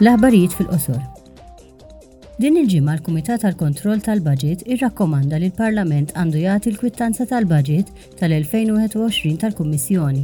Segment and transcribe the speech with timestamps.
[0.00, 0.98] L-aħbarijiet fil-qosor.
[2.38, 7.90] Din il-ġimgħa l-Kumitat tal-Kontroll tal-Baġit irrakkomanda li l-Parlament għandu jagħti l-kwittanza tal-Baġit
[8.20, 10.22] tal-2021 tal-Kummissjoni.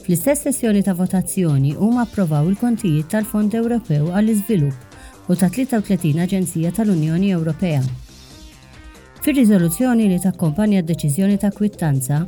[0.00, 7.34] Fl-istess sessjoni ta' votazzjoni huma approvaw il-kontijiet tal-Fond Ewropew għall-Iżvilupp u ta' 33 Aġenzija tal-Unjoni
[7.36, 7.84] Ewropea
[9.26, 12.20] Fir-riżoluzzjoni li takkompanja d-deċiżjoni ta' kwittanza,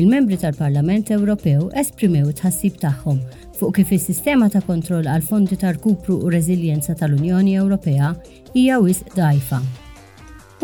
[0.00, 3.18] il-membri tal-Parlament Ewropew esprimew tħassib tagħhom
[3.58, 8.14] fuq kif is-sistema ta' kontroll għal fondi ta' rkupru u reżiljenza tal-Unjoni Ewropea
[8.54, 9.60] hija wisq dajfa.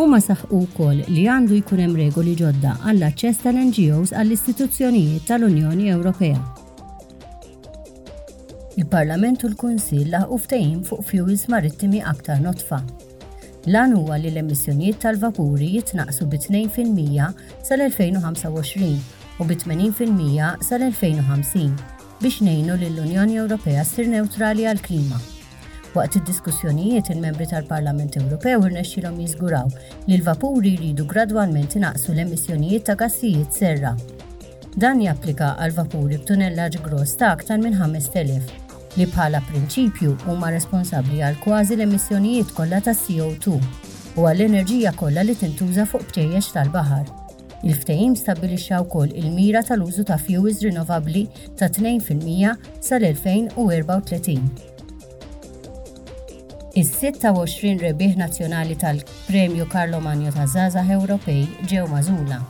[0.01, 6.41] Huma saħqu wkoll li għandu jkun hemm regoli ġodda għall-aċċess tal-NGOs għall-istituzzjonijiet tal-Unjoni Ewropea.
[8.81, 12.81] Il-Parlament u l-Kunsill laħqu ftehim fuq fjuwis marittimi aktar notfa'
[13.71, 17.27] Lan huwa li l-emissjonijiet tal-vapuri jitnaqsu bi 2%
[17.63, 18.97] sal-2025
[19.39, 21.69] u bi 80% sal-2050
[22.23, 25.21] biex nejnu li l-Unjoni Ewropea sir neutrali għal-klima.
[25.95, 29.71] Waqt id-diskussjonijiet il-membri tal-Parlament Ewropew irnexxilhom jiżguraw
[30.09, 33.95] li l-vapuri jridu gradwalment inaqsu l-emissjonijiet ta' gassijiet serra.
[34.75, 38.59] Dan japplika għal vapuri b'tunellaġġ gross ta' aktar minn 5000
[38.97, 43.55] li bħala prinċipju huma responsabbli għal kważi l-emissjonijiet kollha ta' CO2
[44.21, 47.07] u għall-enerġija kollha li tintuża fuq btejjex tal-baħar.
[47.63, 51.25] Il-ftehim stabilixxa wkoll il-mira tal-użu ta' fuels rinnovabbli
[51.59, 54.69] ta' 2% sal-2034.
[56.81, 62.41] Is-26 rebieħ nazzjonali tal-Premju Karlo Magno ta' Zazah Ewropej ġew mażula.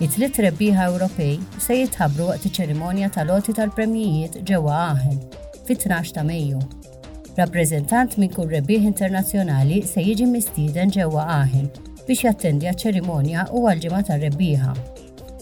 [0.00, 5.18] It-tliet rebbieħa Ewropej se jitħabru waqt iċ-ċerimonja tal-oti tal-premjijiet ġewwa Aħen
[5.70, 6.58] fit-12 ta' Mejju.
[7.38, 11.68] Rappreżentant minn kull rebbieħ internazzjonali se jiġi mistieden ġewwa Aħin
[12.08, 14.72] biex jattendi ċerimonja u għal-ġimgħa tar-rebbieħa.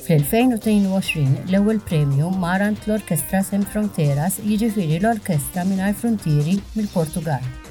[0.04, 7.64] Fl-2022 l-ewwel premju marant l-Orkestra Sem Fronteras jiġifieri l-Orkestra mingħajr Frontieri mill-Portugal.